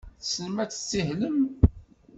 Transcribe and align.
Tessnem 0.19 0.55
ad 0.63 0.69
tessihlem? 0.71 1.39